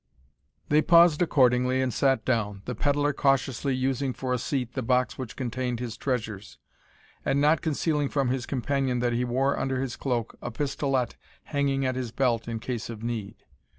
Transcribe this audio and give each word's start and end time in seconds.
They 0.69 0.81
paused 0.81 1.21
accordingly 1.21 1.79
and 1.79 1.93
sat 1.93 2.25
down, 2.25 2.63
the 2.65 2.73
pedlar 2.73 3.13
cautiously 3.13 3.75
using 3.75 4.13
for 4.13 4.33
a 4.33 4.39
seat 4.39 4.73
the 4.73 4.81
box 4.81 5.15
which 5.15 5.35
contained 5.35 5.79
his 5.79 5.95
treasures, 5.95 6.57
and 7.23 7.39
not 7.39 7.61
concealing 7.61 8.09
from 8.09 8.29
his 8.29 8.47
companion 8.47 8.97
that 9.01 9.13
he 9.13 9.25
wore 9.25 9.59
under 9.59 9.79
his 9.79 9.95
cloak 9.95 10.35
a 10.41 10.49
pistolet 10.49 11.17
hanging 11.43 11.85
at 11.85 11.93
his 11.95 12.11
belt 12.11 12.47
in 12.47 12.57
case 12.59 12.89
of 12.89 13.03
need. 13.03 13.45